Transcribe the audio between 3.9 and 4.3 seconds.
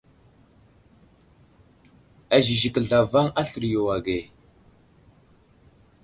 age.